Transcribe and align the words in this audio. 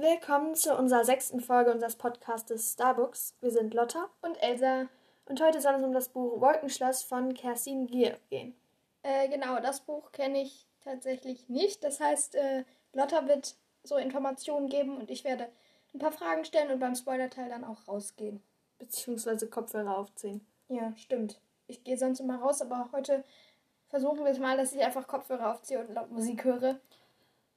Willkommen 0.00 0.54
zu 0.54 0.76
unserer 0.76 1.04
sechsten 1.04 1.40
Folge 1.40 1.72
unseres 1.72 1.96
Podcastes 1.96 2.74
Starbooks. 2.74 3.34
Wir 3.40 3.50
sind 3.50 3.74
Lotta 3.74 4.08
und 4.22 4.40
Elsa. 4.40 4.86
Und 5.24 5.42
heute 5.42 5.60
soll 5.60 5.74
es 5.74 5.82
um 5.82 5.92
das 5.92 6.10
Buch 6.10 6.40
Wolkenschloss 6.40 7.02
von 7.02 7.34
Kerstin 7.34 7.88
Gier 7.88 8.16
gehen. 8.30 8.54
Äh, 9.02 9.28
genau, 9.28 9.58
das 9.58 9.80
Buch 9.80 10.12
kenne 10.12 10.40
ich 10.42 10.68
tatsächlich 10.84 11.48
nicht. 11.48 11.82
Das 11.82 11.98
heißt, 11.98 12.36
äh, 12.36 12.62
Lotta 12.92 13.26
wird 13.26 13.56
so 13.82 13.96
Informationen 13.96 14.68
geben 14.68 14.96
und 14.98 15.10
ich 15.10 15.24
werde 15.24 15.48
ein 15.92 15.98
paar 15.98 16.12
Fragen 16.12 16.44
stellen 16.44 16.70
und 16.70 16.78
beim 16.78 16.94
Spoilerteil 16.94 17.48
dann 17.48 17.64
auch 17.64 17.88
rausgehen. 17.88 18.40
Beziehungsweise 18.78 19.50
Kopfhörer 19.50 19.98
aufziehen. 19.98 20.46
Ja, 20.68 20.92
stimmt. 20.96 21.40
Ich 21.66 21.82
gehe 21.82 21.98
sonst 21.98 22.20
immer 22.20 22.38
raus, 22.38 22.62
aber 22.62 22.88
heute 22.92 23.24
versuchen 23.88 24.24
wir 24.24 24.30
es 24.30 24.38
mal, 24.38 24.56
dass 24.56 24.72
ich 24.72 24.80
einfach 24.80 25.08
Kopfhörer 25.08 25.54
aufziehe 25.54 25.80
und 25.80 25.92
laut 25.92 26.12
Musik 26.12 26.44
höre. 26.44 26.78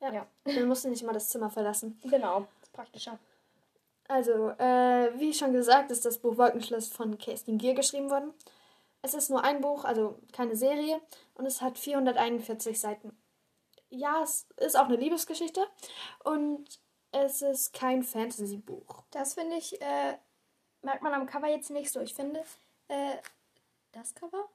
Ja. 0.01 0.11
ja. 0.11 0.27
Dann 0.43 0.67
musst 0.67 0.83
du 0.83 0.89
nicht 0.89 1.03
mal 1.03 1.13
das 1.13 1.29
Zimmer 1.29 1.49
verlassen. 1.49 1.99
Genau, 2.03 2.47
ist 2.61 2.73
praktischer. 2.73 3.19
Also, 4.07 4.49
äh, 4.49 5.17
wie 5.19 5.33
schon 5.33 5.53
gesagt, 5.53 5.89
ist 5.91 6.03
das 6.03 6.17
Buch 6.17 6.37
Wolkenschloss 6.37 6.89
von 6.89 7.17
Kerstin 7.17 7.57
Gier 7.57 7.73
geschrieben 7.73 8.09
worden. 8.09 8.33
Es 9.01 9.13
ist 9.13 9.29
nur 9.29 9.43
ein 9.43 9.61
Buch, 9.61 9.85
also 9.85 10.19
keine 10.33 10.55
Serie, 10.55 10.99
und 11.35 11.45
es 11.45 11.61
hat 11.61 11.77
441 11.77 12.79
Seiten. 12.79 13.17
Ja, 13.89 14.21
es 14.21 14.47
ist 14.57 14.77
auch 14.77 14.85
eine 14.85 14.97
Liebesgeschichte 14.97 15.65
und 16.23 16.65
es 17.11 17.41
ist 17.41 17.73
kein 17.73 18.03
Fantasy-Buch. 18.03 19.03
Das 19.11 19.33
finde 19.33 19.57
ich, 19.57 19.81
äh, 19.81 20.17
merkt 20.81 21.03
man 21.03 21.13
am 21.13 21.25
Cover 21.25 21.47
jetzt 21.47 21.71
nicht 21.71 21.91
so. 21.91 21.99
Ich 21.99 22.13
finde, 22.13 22.43
äh, 22.87 23.15
das 23.91 24.13
Cover? 24.13 24.49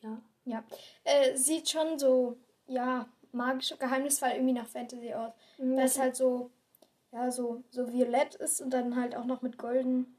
Ja. 0.00 0.20
Ja. 0.44 0.64
Äh, 1.04 1.36
sieht 1.36 1.68
schon 1.68 1.98
so, 1.98 2.36
ja, 2.66 3.08
magisch 3.36 3.72
und 3.72 3.80
geheimnisvoll 3.80 4.30
irgendwie 4.34 4.52
nach 4.52 4.66
Fantasy 4.66 5.12
aus. 5.14 5.32
Mhm. 5.58 5.76
Weil 5.76 5.84
es 5.84 5.98
halt 5.98 6.16
so, 6.16 6.50
ja, 7.12 7.30
so, 7.30 7.62
so 7.70 7.92
violett 7.92 8.34
ist 8.36 8.60
und 8.60 8.70
dann 8.70 8.96
halt 8.96 9.14
auch 9.16 9.24
noch 9.24 9.42
mit 9.42 9.58
golden. 9.58 10.16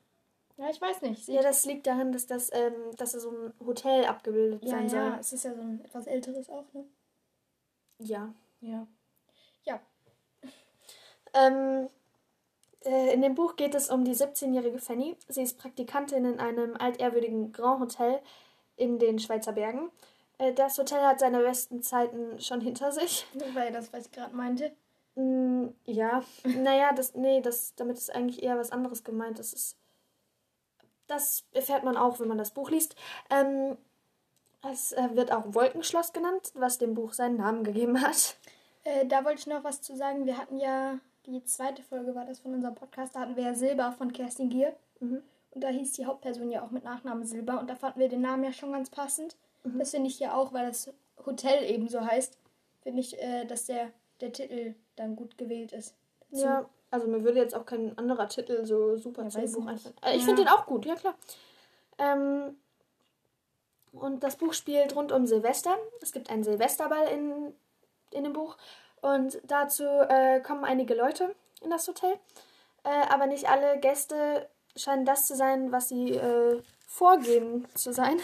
Ja, 0.57 0.69
ich 0.69 0.81
weiß 0.81 1.01
nicht. 1.03 1.27
Ja, 1.27 1.41
das 1.41 1.65
liegt 1.65 1.85
daran, 1.85 2.11
dass 2.11 2.25
das, 2.25 2.51
ähm, 2.53 2.73
dass 2.97 3.11
so 3.11 3.29
ein 3.29 3.53
Hotel 3.65 4.05
abgebildet 4.05 4.63
ja, 4.63 4.69
sein 4.69 4.83
ja, 4.83 4.89
soll. 4.89 4.99
Ja, 4.99 5.17
es 5.19 5.33
ist 5.33 5.43
ja 5.43 5.53
so 5.53 5.61
ein 5.61 5.83
etwas 5.83 6.07
älteres 6.07 6.49
auch, 6.49 6.65
ne? 6.73 6.85
Ja. 7.99 8.33
Ja. 8.61 8.87
Ja. 9.63 9.79
Ähm, 11.33 11.89
äh, 12.85 13.13
in 13.13 13.21
dem 13.21 13.35
Buch 13.35 13.57
geht 13.57 13.75
es 13.75 13.89
um 13.89 14.05
die 14.05 14.15
17-jährige 14.15 14.79
Fanny. 14.79 15.17
Sie 15.27 15.41
ist 15.41 15.59
Praktikantin 15.59 16.25
in 16.25 16.39
einem 16.39 16.75
altehrwürdigen 16.75 17.51
Grand 17.51 17.81
Hotel 17.81 18.21
in 18.77 18.97
den 18.97 19.19
Schweizer 19.19 19.51
Bergen. 19.51 19.91
Äh, 20.37 20.53
das 20.53 20.77
Hotel 20.77 21.01
hat 21.01 21.19
seine 21.19 21.39
besten 21.39 21.81
Zeiten 21.81 22.39
schon 22.39 22.61
hinter 22.61 22.91
sich. 22.91 23.25
Weil 23.53 23.71
das, 23.71 23.91
was 23.93 24.05
ich 24.05 24.11
gerade 24.11 24.35
meinte. 24.35 24.71
Mm, 25.15 25.67
ja, 25.85 26.23
naja, 26.43 26.93
das, 26.93 27.15
nee, 27.15 27.41
das, 27.41 27.75
damit 27.75 27.97
ist 27.97 28.13
eigentlich 28.13 28.43
eher 28.43 28.57
was 28.57 28.71
anderes 28.71 29.03
gemeint. 29.03 29.39
Das 29.39 29.53
ist. 29.53 29.77
Das 31.07 31.45
erfährt 31.53 31.85
man 31.85 31.95
auch, 31.95 32.19
wenn 32.19 32.27
man 32.27 32.37
das 32.37 32.51
Buch 32.51 32.69
liest. 32.69 32.95
Ähm, 33.29 33.77
es 34.69 34.91
äh, 34.91 35.09
wird 35.13 35.31
auch 35.31 35.53
Wolkenschloss 35.53 36.11
genannt, 36.11 36.51
was 36.53 36.79
dem 36.79 36.95
Buch 36.95 37.13
seinen 37.13 37.37
Namen 37.37 37.63
gegeben 37.63 38.01
hat. 38.01 38.35
Äh, 38.83 39.05
da 39.05 39.23
wollte 39.23 39.39
ich 39.39 39.47
noch 39.47 39.63
was 39.63 39.81
zu 39.81 39.95
sagen. 39.95 40.25
Wir 40.25 40.37
hatten 40.37 40.57
ja 40.57 40.99
die 41.27 41.43
zweite 41.43 41.83
Folge 41.83 42.15
war 42.15 42.25
das 42.25 42.39
von 42.39 42.53
unserem 42.53 42.75
Podcast. 42.75 43.15
Da 43.15 43.19
hatten 43.19 43.35
wir 43.35 43.43
ja 43.43 43.53
Silber 43.53 43.91
von 43.91 44.13
Kerstin 44.13 44.49
Gier. 44.49 44.73
Mhm. 45.01 45.21
Und 45.51 45.63
da 45.63 45.67
hieß 45.67 45.91
die 45.93 46.05
Hauptperson 46.05 46.49
ja 46.49 46.63
auch 46.63 46.71
mit 46.71 46.83
Nachnamen 46.83 47.25
Silber. 47.25 47.59
Und 47.59 47.69
da 47.69 47.75
fanden 47.75 47.99
wir 47.99 48.07
den 48.07 48.21
Namen 48.21 48.45
ja 48.45 48.53
schon 48.53 48.71
ganz 48.71 48.89
passend. 48.89 49.35
Mhm. 49.63 49.79
Das 49.79 49.91
finde 49.91 50.09
ich 50.09 50.19
ja 50.19 50.35
auch, 50.35 50.53
weil 50.53 50.67
das 50.67 50.93
Hotel 51.25 51.63
eben 51.69 51.89
so 51.89 52.01
heißt, 52.01 52.37
finde 52.81 53.01
ich, 53.01 53.19
äh, 53.21 53.45
dass 53.45 53.65
der, 53.65 53.91
der 54.21 54.31
Titel 54.31 54.75
dann 54.95 55.15
gut 55.15 55.37
gewählt 55.37 55.71
ist. 55.73 55.95
Dazu. 56.31 56.43
Ja, 56.43 56.69
also 56.91 57.07
mir 57.07 57.23
würde 57.23 57.39
jetzt 57.39 57.55
auch 57.55 57.65
kein 57.65 57.97
anderer 57.97 58.27
Titel 58.27 58.65
so 58.65 58.97
super 58.97 59.23
ja, 59.23 59.29
zum 59.29 59.51
Buch 59.51 59.67
einfallen. 59.67 59.95
Äh, 60.01 60.15
ich 60.15 60.21
ja. 60.21 60.25
finde 60.25 60.43
den 60.43 60.49
auch 60.49 60.65
gut, 60.65 60.85
ja 60.85 60.95
klar. 60.95 61.15
Ähm, 61.97 62.57
und 63.91 64.23
das 64.23 64.35
Buch 64.37 64.53
spielt 64.53 64.95
rund 64.95 65.11
um 65.11 65.25
Silvester. 65.25 65.77
Es 66.01 66.11
gibt 66.11 66.29
einen 66.29 66.43
Silvesterball 66.43 67.07
in, 67.07 67.53
in 68.11 68.23
dem 68.23 68.33
Buch. 68.33 68.57
Und 69.01 69.39
dazu 69.45 69.83
äh, 69.83 70.39
kommen 70.41 70.63
einige 70.63 70.93
Leute 70.93 71.35
in 71.61 71.69
das 71.69 71.87
Hotel. 71.87 72.17
Äh, 72.83 73.07
aber 73.09 73.27
nicht 73.27 73.49
alle 73.49 73.79
Gäste 73.79 74.49
scheinen 74.75 75.05
das 75.05 75.27
zu 75.27 75.35
sein, 75.35 75.71
was 75.71 75.89
sie 75.89 76.11
äh, 76.11 76.61
vorgeben 76.85 77.67
zu 77.75 77.91
sein. 77.91 78.19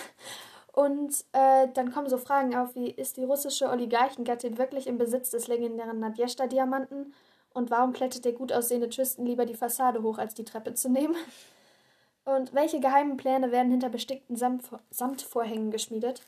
Und 0.74 1.14
äh, 1.34 1.68
dann 1.74 1.92
kommen 1.92 2.10
so 2.10 2.18
Fragen 2.18 2.56
auf 2.56 2.76
wie, 2.76 2.90
ist 2.90 3.18
die 3.18 3.24
russische 3.24 3.70
Oligarchengattin 3.70 4.58
wirklich 4.58 4.88
im 4.88 4.98
Besitz 4.98 5.30
des 5.30 5.48
legendären 5.48 6.00
Nadjeshta-Diamanten? 6.00 7.14
Und 7.54 7.70
warum 7.70 7.94
klettert 7.94 8.26
der 8.26 8.34
gut 8.34 8.52
aussehende 8.52 8.90
Tristan 8.90 9.28
lieber 9.28 9.46
die 9.46 9.54
Fassade 9.54 10.02
hoch, 10.02 10.18
als 10.18 10.34
die 10.34 10.44
Treppe 10.44 10.74
zu 10.74 10.90
nehmen? 10.90 11.16
Und 12.26 12.54
welche 12.54 12.80
geheimen 12.80 13.18
Pläne 13.18 13.52
werden 13.52 13.70
hinter 13.70 13.90
bestickten 13.90 14.38
Samtvorhängen 14.38 15.72
geschmiedet? 15.72 16.22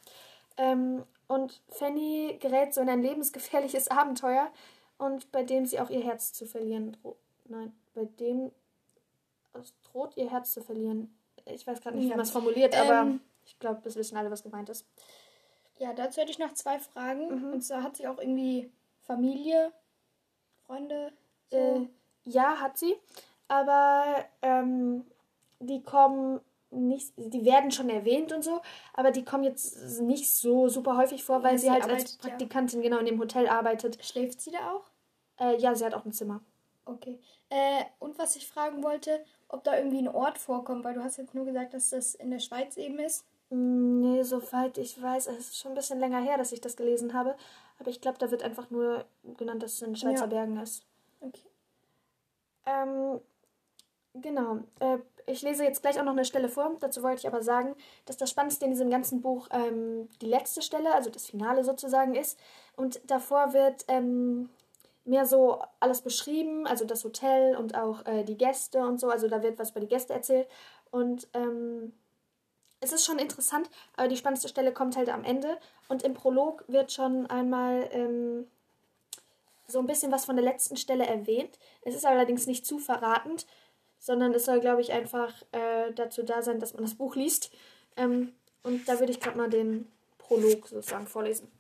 Ähm, 0.58 1.04
und 1.28 1.62
Fanny 1.70 2.38
gerät 2.42 2.74
so 2.74 2.82
in 2.82 2.90
ein 2.90 3.02
lebensgefährliches 3.02 3.88
Abenteuer 3.88 4.52
und 4.98 5.32
bei 5.32 5.44
dem 5.44 5.66
sie 5.66 5.80
auch 5.80 5.90
ihr 5.90 6.04
Herz 6.04 6.34
zu 6.34 6.46
verlieren 6.46 6.92
droht. 6.92 7.18
Nein, 7.46 7.74
bei 7.94 8.06
dem 8.06 8.52
es 9.54 9.74
droht, 9.84 10.18
ihr 10.18 10.30
Herz 10.30 10.54
zu 10.54 10.62
verlieren. 10.62 11.18
Ich 11.46 11.66
weiß 11.66 11.82
gerade 11.82 11.98
nicht, 11.98 12.08
ja. 12.08 12.12
wie 12.12 12.18
man 12.18 12.26
es 12.26 12.32
formuliert, 12.32 12.76
aber 12.76 13.02
ähm, 13.02 13.22
ich 13.46 13.60
glaube, 13.60 13.82
das 13.84 13.96
wissen 13.96 14.18
alle, 14.18 14.32
was 14.32 14.44
gemeint 14.44 14.70
ist. 14.70 14.86
Ja, 15.78 15.94
dazu 15.94 16.22
hätte 16.22 16.32
ich 16.32 16.40
noch 16.40 16.54
zwei 16.54 16.80
Fragen. 16.80 17.48
Mhm. 17.48 17.54
Und 17.54 17.62
zwar 17.62 17.84
hat 17.84 17.98
sie 17.98 18.08
auch 18.08 18.18
irgendwie 18.18 18.72
Familie, 19.02 19.72
Freunde? 20.66 21.12
So? 21.50 21.58
Äh, 21.58 21.88
ja, 22.24 22.60
hat 22.60 22.78
sie. 22.78 22.96
Aber 23.48 24.26
ähm, 24.42 25.06
die 25.60 25.84
kommen 25.84 26.42
nicht, 26.72 27.14
die 27.18 27.46
werden 27.46 27.72
schon 27.72 27.90
erwähnt 27.90 28.34
und 28.34 28.44
so, 28.44 28.62
aber 28.94 29.12
die 29.12 29.24
kommen 29.24 29.44
jetzt 29.44 30.02
nicht 30.02 30.30
so 30.30 30.68
super 30.68 30.98
häufig 30.98 31.24
vor, 31.24 31.44
weil 31.44 31.54
ja, 31.54 31.58
sie, 31.58 31.66
sie, 31.66 31.72
halt 31.72 31.90
als 31.90 32.18
Praktikantin 32.18 32.82
ja. 32.82 32.90
genau 32.90 33.00
in 33.00 33.06
dem 33.06 33.20
Hotel 33.20 33.48
arbeitet. 33.48 34.04
Schläft 34.04 34.42
sie 34.42 34.52
da 34.52 34.72
auch? 34.72 34.90
Äh, 35.40 35.58
ja, 35.60 35.76
sie 35.76 35.86
hat 35.86 35.94
auch 35.94 36.06
ein 36.06 36.12
Zimmer. 36.12 36.42
Okay. 36.86 37.20
Äh, 37.50 37.84
und 38.00 38.18
was 38.20 38.36
ich 38.36 38.48
fragen 38.48 38.84
wollte, 38.84 39.24
ob 39.48 39.64
da 39.64 39.78
irgendwie 39.78 40.00
ein 40.00 40.08
Ort 40.08 40.38
vorkommt, 40.38 40.84
weil 40.84 40.96
du 40.96 41.04
hast 41.04 41.18
jetzt 41.18 41.34
nur 41.34 41.46
gesagt, 41.46 41.74
dass 41.74 41.90
das 41.90 42.16
in 42.16 42.32
der 42.32 42.40
Schweiz 42.40 42.78
eben 42.78 43.00
ist. 43.00 43.26
Mm, 43.50 44.02
nee, 44.02 44.24
soweit 44.24 44.78
ich 44.78 45.02
weiß, 45.02 45.28
es 45.28 45.40
ist 45.40 45.58
schon 45.58 45.72
ein 45.74 45.76
bisschen 45.76 46.00
länger 46.00 46.22
her, 46.22 46.38
dass 46.38 46.52
ich 46.52 46.62
das 46.62 46.76
gelesen 46.76 47.14
habe. 47.14 47.36
Aber 47.80 47.90
ich 47.90 48.02
glaube, 48.02 48.18
da 48.18 48.32
wird 48.32 48.44
einfach 48.44 48.70
nur 48.70 49.06
genannt, 49.38 49.64
dass 49.64 49.74
es 49.74 49.82
in 49.82 49.96
Schweizer 49.96 50.22
ja. 50.22 50.28
Bergen 50.28 50.58
ist. 50.58 50.86
Okay. 51.20 51.48
Ähm, 52.66 53.20
genau. 54.14 54.60
Äh, 54.80 55.00
ich 55.28 55.42
lese 55.42 55.64
jetzt 55.64 55.82
gleich 55.82 56.00
auch 56.00 56.04
noch 56.04 56.14
eine 56.14 56.26
Stelle 56.26 56.50
vor. 56.50 56.76
Dazu 56.80 57.04
wollte 57.04 57.20
ich 57.20 57.28
aber 57.28 57.42
sagen, 57.42 57.76
dass 58.06 58.18
das 58.18 58.30
Spannendste 58.30 58.66
in 58.66 58.72
diesem 58.72 58.90
ganzen 58.90 59.22
Buch 59.22 59.48
ähm, 59.52 60.10
die 60.22 60.28
letzte 60.28 60.62
Stelle, 60.62 60.94
also 60.94 61.10
das 61.10 61.28
Finale 61.28 61.64
sozusagen 61.64 62.16
ist. 62.16 62.40
Und 62.76 63.02
davor 63.10 63.54
wird 63.54 63.86
ähm, 63.88 64.50
mehr 65.04 65.26
so 65.26 65.62
alles 65.80 66.02
beschrieben, 66.02 66.68
also 66.68 66.86
das 66.86 67.04
Hotel 67.04 67.56
und 67.56 67.76
auch 67.76 68.06
äh, 68.06 68.24
die 68.24 68.38
Gäste 68.38 68.80
und 68.80 69.00
so. 69.00 69.10
Also 69.10 69.28
da 69.28 69.42
wird 69.42 69.60
was 69.60 69.72
über 69.72 69.80
die 69.80 69.88
Gäste 69.88 70.14
erzählt. 70.14 70.48
Und 70.92 71.28
ähm, 71.34 71.94
es 72.82 72.94
ist 72.94 73.06
schon 73.06 73.20
interessant, 73.20 73.70
aber 73.96 74.08
die 74.08 74.18
spannendste 74.18 74.50
Stelle 74.50 74.74
kommt 74.74 74.96
halt 74.96 75.10
am 75.10 75.24
Ende. 75.24 75.58
Und 75.88 76.04
im 76.04 76.14
Prolog 76.14 76.64
wird 76.68 76.92
schon 76.92 77.26
einmal 77.28 77.90
ähm, 77.92 78.48
so 79.68 79.80
ein 79.80 79.88
bisschen 79.88 80.12
was 80.12 80.26
von 80.26 80.36
der 80.36 80.46
letzten 80.46 80.78
Stelle 80.78 81.06
erwähnt. 81.06 81.58
Es 81.82 81.96
ist 81.96 82.06
allerdings 82.06 82.48
nicht 82.48 82.66
zu 82.66 82.78
verratend 82.78 83.46
sondern 84.06 84.36
es 84.36 84.46
soll, 84.46 84.60
glaube 84.60 84.82
ich, 84.82 84.92
einfach 84.92 85.34
äh, 85.52 85.92
dazu 85.96 86.22
da 86.22 86.44
sein, 86.44 86.60
dass 86.60 86.74
man 86.74 86.84
das 86.84 86.94
Buch 86.94 87.16
liest. 87.16 87.52
Ähm, 87.98 88.34
und 88.62 88.88
da 88.88 89.00
würde 89.00 89.12
ich 89.12 89.20
gerade 89.20 89.36
mal 89.36 89.50
den 89.50 89.88
Prolog 90.20 90.68
sozusagen 90.68 91.08
vorlesen. 91.08 91.52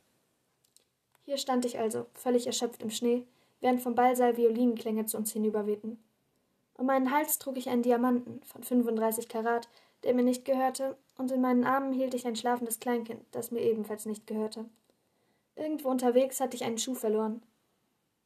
Hier 1.26 1.38
stand 1.38 1.66
ich 1.66 1.80
also, 1.80 2.06
völlig 2.14 2.46
erschöpft 2.46 2.84
im 2.84 2.92
Schnee, 2.92 3.26
während 3.62 3.82
vom 3.82 3.96
Ballsaal 3.96 4.38
Violinenklänge 4.38 5.08
zu 5.08 5.18
uns 5.18 5.34
hinüberwehten. 5.34 6.00
Um 6.78 6.85
meinen 6.85 7.09
Hals 7.09 7.40
trug 7.40 7.58
ich 7.58 7.67
einen 7.70 7.82
Diamanten 7.82 8.44
von 8.44 8.64
35 8.64 9.28
Karat, 9.28 9.67
der 10.03 10.14
mir 10.14 10.24
nicht 10.24 10.46
gehörte, 10.46 10.97
und 11.18 11.32
in 11.32 11.42
meinen 11.42 11.64
Armen 11.64 11.94
hielt 11.94 12.14
ich 12.14 12.28
ein 12.28 12.36
schlafendes 12.36 12.80
Kleinkind, 12.80 13.24
das 13.32 13.52
mir 13.52 13.62
ebenfalls 13.62 14.06
nicht 14.06 14.28
gehörte. 14.28 14.66
Irgendwo 15.56 15.90
unterwegs 15.90 16.40
hatte 16.40 16.56
ich 16.56 16.64
einen 16.64 16.78
Schuh 16.78 16.96
verloren. 16.96 17.42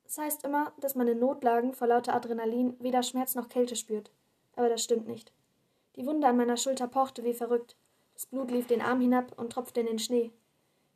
Es 0.05 0.17
heißt 0.17 0.43
immer, 0.43 0.73
dass 0.79 0.95
man 0.95 1.07
in 1.07 1.19
Notlagen 1.19 1.73
vor 1.73 1.87
lauter 1.87 2.15
Adrenalin 2.15 2.75
weder 2.79 3.03
Schmerz 3.03 3.35
noch 3.35 3.47
Kälte 3.47 3.75
spürt. 3.75 4.11
Aber 4.55 4.67
das 4.67 4.83
stimmt 4.83 5.07
nicht. 5.07 5.31
Die 5.95 6.05
Wunde 6.05 6.27
an 6.27 6.37
meiner 6.37 6.57
Schulter 6.57 6.87
pochte 6.87 7.23
wie 7.23 7.33
verrückt. 7.35 7.75
Das 8.15 8.25
Blut 8.25 8.49
lief 8.49 8.65
den 8.65 8.81
Arm 8.81 9.01
hinab 9.01 9.37
und 9.37 9.53
tropfte 9.53 9.81
in 9.81 9.85
den 9.85 9.99
Schnee. 9.99 10.31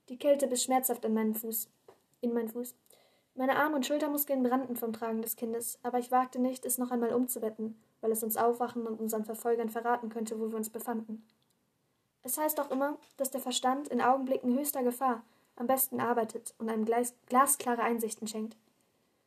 Die 0.10 0.18
Kälte 0.18 0.48
biss 0.48 0.64
schmerzhaft 0.64 1.06
an 1.06 1.14
meinen 1.14 1.36
Fuß. 1.36 1.70
In 2.22 2.34
meinen 2.34 2.50
Fuß. 2.50 2.76
Meine 3.36 3.56
Arm- 3.56 3.74
und 3.74 3.86
Schultermuskeln 3.86 4.44
brannten 4.44 4.76
vom 4.76 4.94
Tragen 4.94 5.22
des 5.22 5.36
Kindes, 5.36 5.80
aber 5.84 6.00
ich 6.00 6.12
wagte 6.12 6.40
nicht, 6.40 6.66
es 6.66 6.78
noch 6.78 6.92
einmal 6.92 7.14
umzubetten, 7.14 7.80
weil 8.04 8.12
es 8.12 8.24
uns 8.24 8.38
aufwachen 8.38 8.86
und 8.86 9.00
unseren 9.00 9.26
Verfolgern 9.26 9.70
verraten 9.70 10.10
könnte, 10.10 10.40
wo 10.40 10.52
wir 10.52 10.58
uns 10.58 10.70
befanden. 10.70 11.26
Es 12.22 12.38
heißt 12.38 12.60
auch 12.60 12.70
immer, 12.70 12.98
dass 13.18 13.32
der 13.32 13.42
Verstand 13.42 13.88
in 13.88 14.02
Augenblicken 14.02 14.56
höchster 14.56 14.84
Gefahr 14.84 15.24
am 15.56 15.66
besten 15.66 16.00
arbeitet 16.00 16.54
und 16.60 16.70
einem 16.70 16.86
glasklare 16.86 17.82
Einsichten 17.82 18.28
schenkt 18.28 18.56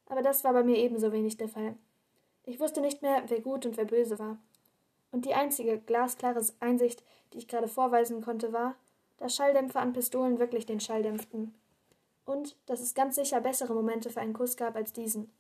aber 0.07 0.23
das 0.23 0.45
war 0.45 0.53
bei 0.53 0.63
mir 0.63 0.77
ebenso 0.77 1.13
wenig 1.13 1.37
der 1.37 1.49
Fall. 1.49 1.77
Ich 2.45 2.61
wusste 2.61 2.81
nicht 2.81 3.03
mehr, 3.03 3.25
wer 3.27 3.41
gut 3.41 3.67
und 3.67 3.77
wer 3.77 3.85
böse 3.85 4.19
war. 4.19 4.39
Und 5.11 5.25
die 5.25 5.35
einzige 5.35 5.79
glasklare 5.79 6.45
Einsicht, 6.61 7.03
die 7.33 7.39
ich 7.39 7.49
gerade 7.49 7.69
vorweisen 7.69 8.23
konnte, 8.23 8.53
war, 8.53 8.77
dass 9.19 9.35
Schalldämpfer 9.35 9.81
an 9.81 9.93
Pistolen 9.93 10.39
wirklich 10.39 10.67
den 10.67 10.81
Schall 10.81 11.03
dämpften. 11.03 11.55
Und 12.25 12.57
dass 12.67 12.81
es 12.81 12.95
ganz 12.95 13.17
sicher 13.17 13.41
bessere 13.41 13.75
Momente 13.75 14.11
für 14.11 14.21
einen 14.21 14.33
Kuss 14.33 14.57
gab 14.57 14.77
als 14.77 14.93
diesen. 14.93 15.31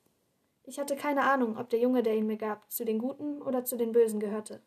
Ich 0.67 0.81
hatte 0.81 0.97
keine 0.97 1.23
Ahnung, 1.23 1.57
ob 1.57 1.71
der 1.71 1.79
Junge, 1.79 2.03
der 2.03 2.17
ihn 2.17 2.27
mir 2.27 2.37
gab, 2.37 2.71
zu 2.71 2.85
den 2.85 2.99
Guten 2.99 3.41
oder 3.41 3.65
zu 3.65 3.77
den 3.77 3.93
Bösen 3.93 4.19
gehörte. 4.21 4.61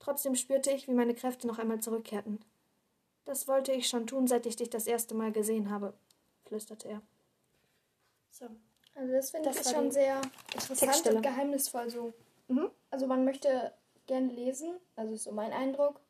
Trotzdem 0.00 0.34
spürte 0.34 0.70
ich, 0.72 0.88
wie 0.88 0.92
meine 0.92 1.14
Kräfte 1.14 1.46
noch 1.46 1.58
einmal 1.58 1.80
zurückkehrten. 1.80 2.44
Das 3.24 3.46
wollte 3.46 3.72
ich 3.72 3.88
schon 3.88 4.06
tun, 4.06 4.26
seit 4.26 4.46
ich 4.46 4.56
dich 4.56 4.70
das 4.70 4.86
erste 4.86 5.14
Mal 5.14 5.32
gesehen 5.32 5.70
habe, 5.70 5.94
flüsterte 6.44 6.88
er. 6.88 7.02
So. 8.30 8.46
Also 8.94 9.12
das 9.12 9.30
finde 9.30 9.50
ich 9.50 9.68
schon 9.68 9.92
sehr 9.92 10.20
interessant 10.54 11.06
und 11.06 11.22
geheimnisvoll 11.22 11.88
so. 11.88 12.12
Mhm. 12.48 12.70
Also 12.90 13.06
man 13.06 13.24
möchte 13.24 13.72
gerne 14.06 14.32
lesen, 14.32 14.74
also 14.96 15.14
ist 15.14 15.24
so 15.24 15.32
mein 15.32 15.52
Eindruck. 15.52 16.00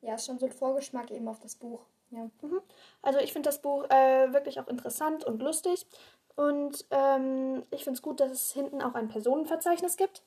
Ja, 0.00 0.14
ist 0.14 0.26
schon 0.26 0.38
so 0.38 0.46
ein 0.46 0.52
Vorgeschmack 0.52 1.10
eben 1.10 1.28
auf 1.28 1.40
das 1.40 1.54
Buch. 1.54 1.84
Ja. 2.10 2.30
Mhm. 2.40 2.62
Also 3.02 3.18
ich 3.18 3.32
finde 3.32 3.48
das 3.48 3.60
Buch 3.60 3.84
äh, 3.90 4.32
wirklich 4.32 4.58
auch 4.60 4.68
interessant 4.68 5.24
und 5.24 5.42
lustig. 5.42 5.86
Und 6.36 6.84
ähm, 6.90 7.62
ich 7.70 7.84
finde 7.84 7.96
es 7.96 8.02
gut, 8.02 8.20
dass 8.20 8.32
es 8.32 8.52
hinten 8.52 8.82
auch 8.82 8.94
ein 8.94 9.08
Personenverzeichnis 9.08 9.96
gibt. 9.96 10.22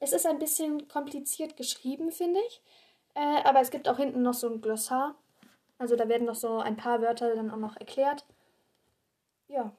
Es 0.00 0.12
ist 0.12 0.26
ein 0.26 0.38
bisschen 0.38 0.88
kompliziert 0.88 1.56
geschrieben, 1.56 2.10
finde 2.10 2.40
ich. 2.48 2.60
Äh, 3.14 3.42
aber 3.44 3.60
es 3.60 3.70
gibt 3.70 3.88
auch 3.88 3.96
hinten 3.96 4.22
noch 4.22 4.34
so 4.34 4.48
ein 4.48 4.60
Glossar. 4.60 5.14
Also 5.78 5.96
da 5.96 6.08
werden 6.08 6.26
noch 6.26 6.34
so 6.34 6.58
ein 6.58 6.76
paar 6.76 7.00
Wörter 7.00 7.34
dann 7.34 7.50
auch 7.50 7.56
noch 7.56 7.76
erklärt. 7.76 8.24
Ja. 9.48 9.72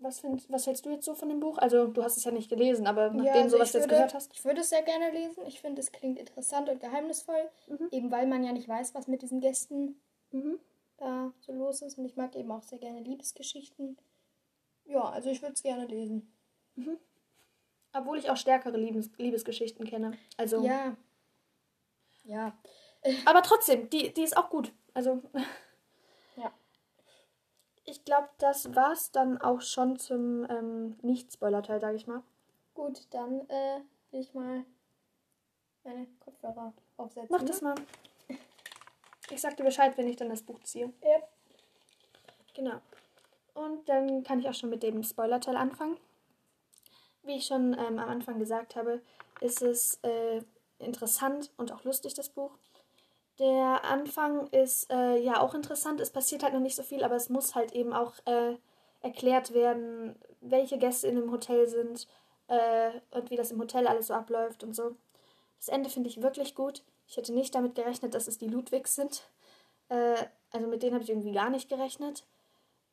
Was, 0.00 0.20
find, 0.20 0.48
was 0.50 0.66
hältst 0.66 0.86
du 0.86 0.90
jetzt 0.90 1.04
so 1.04 1.14
von 1.14 1.28
dem 1.28 1.40
Buch? 1.40 1.58
Also 1.58 1.88
du 1.88 2.04
hast 2.04 2.16
es 2.16 2.24
ja 2.24 2.30
nicht 2.30 2.48
gelesen, 2.48 2.86
aber 2.86 3.10
nachdem 3.10 3.24
ja, 3.24 3.32
also 3.42 3.56
du 3.56 3.62
was 3.62 3.72
jetzt 3.72 3.88
gehört 3.88 4.14
hast. 4.14 4.32
Ich 4.32 4.44
würde 4.44 4.60
es 4.60 4.68
sehr 4.68 4.82
gerne 4.82 5.10
lesen. 5.10 5.44
Ich 5.46 5.60
finde, 5.60 5.80
es 5.80 5.90
klingt 5.90 6.18
interessant 6.18 6.68
und 6.68 6.80
geheimnisvoll. 6.80 7.50
Mhm. 7.66 7.88
Eben 7.90 8.10
weil 8.10 8.26
man 8.26 8.44
ja 8.44 8.52
nicht 8.52 8.68
weiß, 8.68 8.94
was 8.94 9.08
mit 9.08 9.22
diesen 9.22 9.40
Gästen 9.40 10.00
mhm. 10.30 10.60
da 10.98 11.32
so 11.40 11.52
los 11.52 11.82
ist. 11.82 11.98
Und 11.98 12.04
ich 12.04 12.16
mag 12.16 12.36
eben 12.36 12.50
auch 12.52 12.62
sehr 12.62 12.78
gerne 12.78 13.00
Liebesgeschichten. 13.00 13.98
Ja, 14.88 15.02
also 15.02 15.30
ich 15.30 15.42
würde 15.42 15.52
es 15.52 15.62
gerne 15.62 15.86
lesen. 15.86 16.32
Mhm. 16.74 16.98
Obwohl 17.92 18.18
ich 18.18 18.30
auch 18.30 18.36
stärkere 18.36 18.76
Liebes 18.76 19.10
Liebesgeschichten 19.18 19.86
kenne. 19.86 20.18
Also. 20.36 20.64
Ja. 20.64 20.96
Ja. 22.24 22.58
Aber 23.26 23.42
trotzdem, 23.42 23.88
die, 23.90 24.12
die 24.12 24.22
ist 24.22 24.36
auch 24.36 24.50
gut. 24.50 24.72
Also. 24.94 25.22
Ja. 26.36 26.52
Ich 27.84 28.04
glaube, 28.04 28.28
das 28.38 28.76
war's 28.76 29.10
dann 29.10 29.40
auch 29.40 29.60
schon 29.60 29.98
zum 29.98 30.46
ähm, 30.48 30.96
Nicht-Spoiler-Teil, 31.02 31.80
sage 31.80 31.96
ich 31.96 32.06
mal. 32.06 32.22
Gut, 32.74 33.08
dann 33.10 33.40
äh, 33.48 33.80
will 34.12 34.20
ich 34.20 34.32
mal 34.34 34.64
meine 35.82 36.06
Kopfhörer 36.20 36.72
aufsetzen. 36.96 37.28
Mach 37.28 37.42
das 37.42 37.60
ne? 37.60 37.74
mal. 37.74 38.38
Ich 39.30 39.40
sag 39.40 39.56
dir 39.56 39.64
Bescheid, 39.64 39.96
wenn 39.98 40.06
ich 40.06 40.14
dann 40.14 40.28
das 40.28 40.42
Buch 40.42 40.60
ziehe. 40.62 40.92
Ja. 41.02 41.22
Genau. 42.54 42.80
Und 43.58 43.88
dann 43.88 44.22
kann 44.22 44.38
ich 44.38 44.48
auch 44.48 44.54
schon 44.54 44.70
mit 44.70 44.84
dem 44.84 45.02
Spoiler-Teil 45.02 45.56
anfangen. 45.56 45.96
Wie 47.24 47.36
ich 47.36 47.46
schon 47.46 47.72
ähm, 47.72 47.98
am 47.98 48.08
Anfang 48.08 48.38
gesagt 48.38 48.76
habe, 48.76 49.02
ist 49.40 49.62
es 49.62 49.98
äh, 50.02 50.42
interessant 50.78 51.50
und 51.56 51.72
auch 51.72 51.82
lustig, 51.82 52.14
das 52.14 52.28
Buch. 52.28 52.52
Der 53.40 53.84
Anfang 53.84 54.46
ist 54.48 54.88
äh, 54.92 55.16
ja 55.16 55.40
auch 55.40 55.54
interessant. 55.54 55.98
Es 55.98 56.10
passiert 56.10 56.44
halt 56.44 56.54
noch 56.54 56.60
nicht 56.60 56.76
so 56.76 56.84
viel, 56.84 57.02
aber 57.02 57.16
es 57.16 57.30
muss 57.30 57.56
halt 57.56 57.72
eben 57.72 57.92
auch 57.92 58.12
äh, 58.26 58.54
erklärt 59.00 59.52
werden, 59.52 60.14
welche 60.40 60.78
Gäste 60.78 61.08
in 61.08 61.16
dem 61.16 61.32
Hotel 61.32 61.66
sind 61.66 62.06
äh, 62.46 62.90
und 63.10 63.30
wie 63.30 63.36
das 63.36 63.50
im 63.50 63.58
Hotel 63.58 63.88
alles 63.88 64.06
so 64.06 64.14
abläuft 64.14 64.62
und 64.62 64.76
so. 64.76 64.94
Das 65.58 65.66
Ende 65.66 65.90
finde 65.90 66.08
ich 66.08 66.22
wirklich 66.22 66.54
gut. 66.54 66.84
Ich 67.08 67.16
hätte 67.16 67.34
nicht 67.34 67.56
damit 67.56 67.74
gerechnet, 67.74 68.14
dass 68.14 68.28
es 68.28 68.38
die 68.38 68.46
Ludwigs 68.46 68.94
sind. 68.94 69.28
Äh, 69.88 70.14
also 70.52 70.68
mit 70.68 70.84
denen 70.84 70.94
habe 70.94 71.02
ich 71.02 71.10
irgendwie 71.10 71.32
gar 71.32 71.50
nicht 71.50 71.68
gerechnet. 71.68 72.24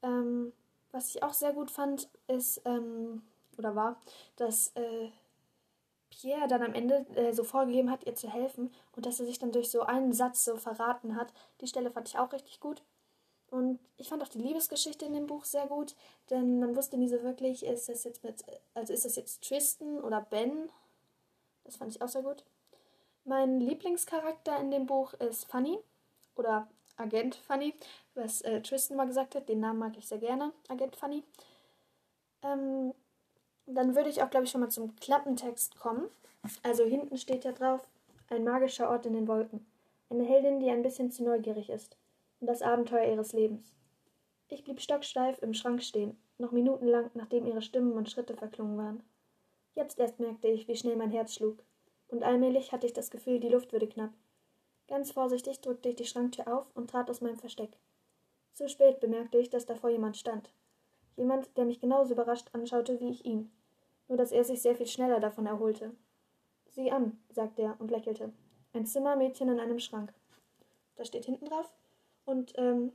Ähm, 0.06 0.54
was 0.92 1.14
ich 1.14 1.24
auch 1.24 1.34
sehr 1.34 1.54
gut 1.54 1.72
fand, 1.72 2.10
ist, 2.28 2.62
ähm, 2.66 3.24
oder 3.58 3.76
war, 3.76 4.00
dass 4.38 4.72
äh, 4.76 5.10
Pierre 6.10 6.48
dann 6.48 6.64
am 6.64 6.74
Ende 6.74 7.06
äh, 7.16 7.34
so 7.34 7.44
vorgegeben 7.44 7.92
hat, 7.92 8.06
ihr 8.06 8.16
zu 8.16 8.32
helfen 8.32 8.72
und 8.96 9.06
dass 9.06 9.20
er 9.20 9.26
sich 9.26 9.40
dann 9.40 9.52
durch 9.52 9.70
so 9.70 9.82
einen 9.82 10.14
Satz 10.14 10.46
so 10.46 10.58
verraten 10.58 11.16
hat. 11.16 11.34
Die 11.62 11.68
Stelle 11.68 11.92
fand 11.92 12.08
ich 12.08 12.18
auch 12.18 12.32
richtig 12.32 12.60
gut. 12.60 12.84
Und 13.50 13.80
ich 13.98 14.10
fand 14.10 14.24
auch 14.24 14.28
die 14.28 14.40
Liebesgeschichte 14.40 15.06
in 15.06 15.14
dem 15.14 15.28
Buch 15.28 15.46
sehr 15.46 15.68
gut, 15.68 15.96
denn 16.30 16.60
man 16.60 16.76
wusste 16.76 16.98
nie 16.98 17.08
so 17.08 17.22
wirklich, 17.24 17.66
ist 17.66 17.90
das 17.90 18.04
jetzt 18.04 18.24
mit, 18.24 18.44
also 18.74 18.92
ist 18.92 19.06
das 19.06 19.16
jetzt 19.16 19.44
Tristan 19.48 20.00
oder 20.02 20.22
Ben? 20.22 20.72
Das 21.64 21.78
fand 21.78 21.92
ich 21.92 22.02
auch 22.02 22.08
sehr 22.08 22.24
gut. 22.24 22.44
Mein 23.24 23.60
Lieblingscharakter 23.60 24.60
in 24.60 24.72
dem 24.72 24.86
Buch 24.86 25.14
ist 25.14 25.46
Funny 25.46 25.80
oder 26.36 26.68
Agent 26.98 27.36
Funny, 27.36 27.74
was 28.14 28.42
äh, 28.42 28.62
Tristan 28.62 28.98
mal 28.98 29.08
gesagt 29.08 29.36
hat. 29.36 29.50
Den 29.50 29.60
Namen 29.60 29.80
mag 29.80 29.98
ich 29.98 30.08
sehr 30.08 30.18
gerne, 30.18 30.54
Agent 30.70 30.96
Funny. 30.96 31.24
Ähm, 32.44 32.94
dann 33.66 33.96
würde 33.96 34.10
ich 34.10 34.22
auch, 34.22 34.30
glaube 34.30 34.46
ich, 34.46 34.52
schon 34.52 34.62
mal 34.62 34.70
zum 34.70 34.96
Klappentext 34.96 35.80
kommen. 35.80 36.10
Also 36.64 36.86
hinten 36.86 37.18
steht 37.18 37.44
ja 37.44 37.52
drauf, 37.52 37.88
ein 38.30 38.44
magischer 38.44 38.90
Ort 38.90 39.06
in 39.06 39.14
den 39.14 39.28
Wolken. 39.28 39.66
Eine 40.10 40.24
Heldin, 40.24 40.60
die 40.60 40.70
ein 40.70 40.84
bisschen 40.84 41.12
zu 41.12 41.24
neugierig 41.24 41.70
ist. 41.70 41.98
Und 42.40 42.48
das 42.48 42.62
Abenteuer 42.62 43.12
ihres 43.12 43.34
Lebens. 43.34 43.74
Ich 44.50 44.64
blieb 44.64 44.80
stocksteif 44.80 45.42
im 45.42 45.56
Schrank 45.56 45.82
stehen, 45.82 46.18
noch 46.38 46.52
minutenlang, 46.52 47.10
nachdem 47.16 47.48
ihre 47.48 47.64
Stimmen 47.64 47.94
und 47.94 48.10
Schritte 48.10 48.36
verklungen 48.36 48.78
waren. 48.78 49.04
Jetzt 49.74 49.98
erst 50.00 50.20
merkte 50.20 50.48
ich, 50.48 50.68
wie 50.68 50.76
schnell 50.76 50.96
mein 50.96 51.12
Herz 51.12 51.34
schlug. 51.34 51.64
Und 52.08 52.24
allmählich 52.24 52.72
hatte 52.72 52.86
ich 52.86 52.94
das 52.94 53.10
Gefühl, 53.10 53.40
die 53.40 53.50
Luft 53.50 53.74
würde 53.74 53.88
knapp. 53.88 54.12
Ganz 54.88 55.12
vorsichtig 55.12 55.62
drückte 55.62 55.90
ich 55.90 55.96
die 55.96 56.06
Schranktür 56.06 56.48
auf 56.48 56.68
und 56.76 56.90
trat 56.90 57.10
aus 57.10 57.22
meinem 57.22 57.38
Versteck. 57.38 57.72
Zu 58.54 58.70
spät 58.70 59.00
bemerkte 59.00 59.38
ich, 59.38 59.50
dass 59.50 59.66
davor 59.66 59.90
jemand 59.90 60.18
stand. 60.18 60.52
Jemand, 61.18 61.56
der 61.58 61.66
mich 61.66 61.80
genauso 61.80 62.14
überrascht 62.14 62.50
anschaute 62.54 63.00
wie 63.00 63.10
ich 63.10 63.26
ihn. 63.26 63.52
Nur 64.08 64.18
dass 64.18 64.32
er 64.32 64.44
sich 64.44 64.62
sehr 64.62 64.76
viel 64.76 64.88
schneller 64.88 65.20
davon 65.20 65.46
erholte. 65.46 65.92
Sieh 66.70 66.92
an, 66.92 67.18
sagte 67.30 67.64
er 67.64 67.76
und 67.80 67.90
lächelte. 67.90 68.32
Ein 68.74 68.86
Zimmermädchen 68.86 69.50
in 69.50 69.60
einem 69.60 69.80
Schrank. 69.80 70.14
Das 70.96 71.08
steht 71.08 71.26
hinten 71.26 71.46
drauf. 71.46 71.72
Und 72.26 72.54
ähm, 72.58 72.92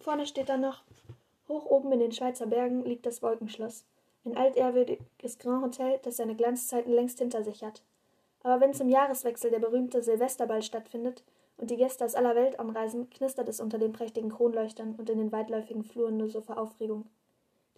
vorne 0.00 0.26
steht 0.26 0.48
dann 0.48 0.60
noch, 0.60 0.82
hoch 1.48 1.64
oben 1.66 1.92
in 1.92 2.00
den 2.00 2.12
Schweizer 2.12 2.46
Bergen 2.46 2.84
liegt 2.84 3.06
das 3.06 3.22
Wolkenschloss. 3.22 3.84
Ein 4.24 4.36
altehrwürdiges 4.36 5.38
Grand 5.38 5.64
Hotel, 5.64 6.00
das 6.02 6.16
seine 6.16 6.34
Glanzzeiten 6.34 6.92
längst 6.92 7.18
hinter 7.18 7.44
sich 7.44 7.62
hat. 7.62 7.82
Aber 8.44 8.60
wenn 8.60 8.74
zum 8.74 8.90
Jahreswechsel 8.90 9.50
der 9.50 9.58
berühmte 9.58 10.02
Silvesterball 10.02 10.62
stattfindet 10.62 11.24
und 11.56 11.70
die 11.70 11.76
Gäste 11.76 12.04
aus 12.04 12.14
aller 12.14 12.36
Welt 12.36 12.60
anreisen, 12.60 13.08
knistert 13.08 13.48
es 13.48 13.58
unter 13.58 13.78
den 13.78 13.92
prächtigen 13.92 14.30
Kronleuchtern 14.30 14.94
und 14.96 15.08
in 15.08 15.18
den 15.18 15.32
weitläufigen 15.32 15.82
Fluren 15.82 16.18
nur 16.18 16.28
so 16.28 16.42
vor 16.42 16.58
Aufregung. 16.58 17.06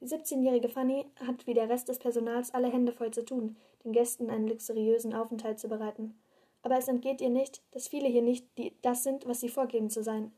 Die 0.00 0.06
17-jährige 0.06 0.68
Fanny 0.68 1.06
hat 1.24 1.46
wie 1.46 1.54
der 1.54 1.68
Rest 1.68 1.88
des 1.88 2.00
Personals 2.00 2.52
alle 2.52 2.66
Hände 2.66 2.92
voll 2.92 3.12
zu 3.12 3.24
tun, 3.24 3.56
den 3.84 3.92
Gästen 3.92 4.28
einen 4.28 4.48
luxuriösen 4.48 5.14
Aufenthalt 5.14 5.60
zu 5.60 5.68
bereiten. 5.68 6.18
Aber 6.62 6.76
es 6.76 6.88
entgeht 6.88 7.20
ihr 7.20 7.30
nicht, 7.30 7.62
dass 7.70 7.86
viele 7.86 8.08
hier 8.08 8.22
nicht 8.22 8.44
die, 8.58 8.74
das 8.82 9.04
sind, 9.04 9.26
was 9.28 9.40
sie 9.40 9.48
vorgeben 9.48 9.88
zu 9.88 10.02
sein. 10.02 10.32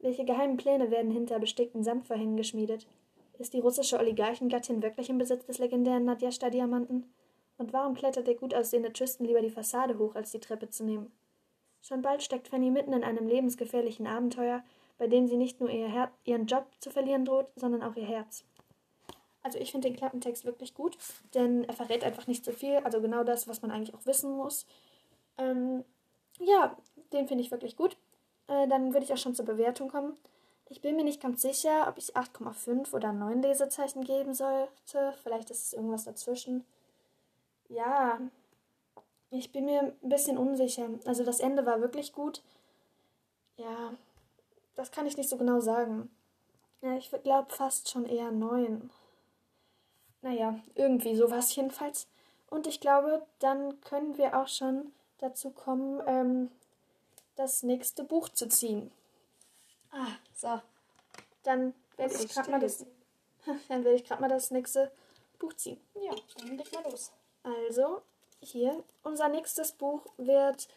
Welche 0.00 0.26
geheimen 0.26 0.58
Pläne 0.58 0.90
werden 0.90 1.10
hinter 1.10 1.38
bestickten 1.38 1.82
Samtvorhängen 1.82 2.36
geschmiedet? 2.36 2.86
Ist 3.38 3.54
die 3.54 3.60
russische 3.60 3.98
Oligarchengattin 3.98 4.82
wirklich 4.82 5.08
im 5.08 5.16
Besitz 5.16 5.46
des 5.46 5.58
legendären 5.58 6.04
Nadjashta-Diamanten? 6.04 7.06
Und 7.58 7.72
warum 7.72 7.94
klettert 7.94 8.26
der 8.26 8.34
gut 8.34 8.54
aussehende 8.54 8.92
Tristan 8.92 9.26
lieber 9.26 9.40
die 9.40 9.50
Fassade 9.50 9.98
hoch, 9.98 10.14
als 10.14 10.30
die 10.30 10.40
Treppe 10.40 10.68
zu 10.68 10.84
nehmen? 10.84 11.12
Schon 11.82 12.02
bald 12.02 12.22
steckt 12.22 12.48
Fanny 12.48 12.70
mitten 12.70 12.92
in 12.92 13.04
einem 13.04 13.26
lebensgefährlichen 13.26 14.06
Abenteuer, 14.06 14.62
bei 14.98 15.08
dem 15.08 15.26
sie 15.26 15.36
nicht 15.36 15.60
nur 15.60 15.68
ihr 15.68 16.10
ihren 16.24 16.46
Job 16.46 16.66
zu 16.80 16.90
verlieren 16.90 17.24
droht, 17.24 17.48
sondern 17.56 17.82
auch 17.82 17.96
ihr 17.96 18.06
Herz. 18.06 18.44
Also 19.42 19.58
ich 19.58 19.72
finde 19.72 19.88
den 19.88 19.96
Klappentext 19.96 20.44
wirklich 20.44 20.74
gut, 20.74 20.96
denn 21.34 21.64
er 21.64 21.74
verrät 21.74 22.04
einfach 22.04 22.28
nicht 22.28 22.44
so 22.44 22.52
viel, 22.52 22.76
also 22.78 23.00
genau 23.00 23.24
das, 23.24 23.48
was 23.48 23.62
man 23.62 23.72
eigentlich 23.72 23.94
auch 23.94 24.06
wissen 24.06 24.36
muss. 24.36 24.66
Ähm, 25.38 25.84
ja, 26.38 26.76
den 27.12 27.26
finde 27.26 27.42
ich 27.42 27.50
wirklich 27.50 27.76
gut. 27.76 27.96
Äh, 28.46 28.68
dann 28.68 28.92
würde 28.92 29.04
ich 29.04 29.12
auch 29.12 29.18
schon 29.18 29.34
zur 29.34 29.44
Bewertung 29.44 29.88
kommen. 29.88 30.16
Ich 30.68 30.80
bin 30.80 30.96
mir 30.96 31.04
nicht 31.04 31.20
ganz 31.20 31.42
sicher, 31.42 31.86
ob 31.88 31.98
ich 31.98 32.16
8,5 32.16 32.94
oder 32.94 33.12
9 33.12 33.42
Lesezeichen 33.42 34.04
geben 34.04 34.34
sollte. 34.34 35.12
Vielleicht 35.22 35.50
ist 35.50 35.66
es 35.66 35.72
irgendwas 35.72 36.04
dazwischen. 36.04 36.64
Ja, 37.72 38.20
ich 39.30 39.50
bin 39.50 39.64
mir 39.64 39.80
ein 39.80 40.08
bisschen 40.08 40.36
unsicher. 40.36 40.88
Also 41.06 41.24
das 41.24 41.40
Ende 41.40 41.64
war 41.64 41.80
wirklich 41.80 42.12
gut. 42.12 42.42
Ja, 43.56 43.94
das 44.74 44.90
kann 44.90 45.06
ich 45.06 45.16
nicht 45.16 45.30
so 45.30 45.38
genau 45.38 45.60
sagen. 45.60 46.10
Ja, 46.82 46.96
ich 46.96 47.10
glaube 47.10 47.52
fast 47.52 47.88
schon 47.88 48.04
eher 48.04 48.30
neun. 48.30 48.90
Naja, 50.20 50.58
irgendwie 50.74 51.16
sowas 51.16 51.54
jedenfalls. 51.56 52.08
Und 52.50 52.66
ich 52.66 52.80
glaube, 52.80 53.26
dann 53.38 53.80
können 53.80 54.18
wir 54.18 54.38
auch 54.38 54.48
schon 54.48 54.92
dazu 55.18 55.50
kommen, 55.50 56.02
ähm, 56.06 56.50
das 57.36 57.62
nächste 57.62 58.04
Buch 58.04 58.28
zu 58.28 58.48
ziehen. 58.48 58.92
Ah, 59.90 60.12
so. 60.34 60.60
Dann 61.42 61.74
werde 61.96 62.14
ich 62.14 62.28
gerade 62.28 62.50
mal 62.50 62.60
das. 62.60 62.84
Dann 63.68 63.82
werde 63.82 63.96
ich 63.96 64.04
gerade 64.04 64.20
mal 64.20 64.28
das 64.28 64.50
nächste 64.50 64.92
Buch 65.38 65.54
ziehen. 65.54 65.80
Ja, 65.94 66.14
dann 66.36 66.56
leg 66.56 66.72
mal 66.72 66.84
los. 66.84 67.10
Also, 67.42 68.02
hier. 68.40 68.82
Unser 69.02 69.28
nächstes 69.28 69.72
Buch 69.72 70.06
wird 70.16 70.68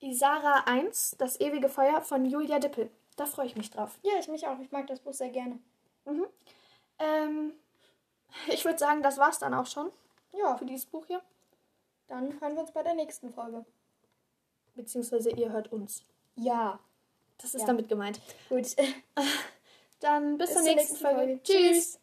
Isara 0.00 0.64
1, 0.66 1.16
Das 1.18 1.40
ewige 1.40 1.68
Feuer 1.68 2.00
von 2.00 2.24
Julia 2.24 2.58
Dippel. 2.58 2.90
Da 3.16 3.26
freue 3.26 3.46
ich 3.46 3.56
mich 3.56 3.70
drauf. 3.70 3.98
Ja, 4.02 4.18
ich 4.18 4.28
mich 4.28 4.46
auch. 4.46 4.58
Ich 4.60 4.70
mag 4.72 4.86
das 4.88 5.00
Buch 5.00 5.14
sehr 5.14 5.30
gerne. 5.30 5.58
Mhm. 6.04 6.26
Ähm, 6.98 7.52
ich 8.48 8.64
würde 8.64 8.78
sagen, 8.78 9.02
das 9.02 9.16
war's 9.18 9.38
dann 9.38 9.54
auch 9.54 9.66
schon. 9.66 9.90
Ja. 10.32 10.56
Für 10.56 10.66
dieses 10.66 10.86
Buch 10.86 11.06
hier. 11.06 11.22
Dann 12.08 12.38
hören 12.40 12.54
wir 12.54 12.60
uns 12.62 12.72
bei 12.72 12.82
der 12.82 12.94
nächsten 12.94 13.32
Folge. 13.32 13.64
Beziehungsweise 14.74 15.30
ihr 15.30 15.50
hört 15.50 15.72
uns. 15.72 16.02
Ja. 16.36 16.78
Das 17.38 17.54
ist 17.54 17.62
Ja. 17.62 17.66
damit 17.68 17.88
gemeint. 17.88 18.20
Gut. 18.48 18.76
Dann 20.00 20.36
bis, 20.36 20.48
Bis 20.48 20.56
zur 20.56 20.64
nächsten, 20.64 20.78
nächsten 20.92 20.96
Folge. 20.96 21.16
Folge. 21.18 21.42
Tschüss. 21.42 21.98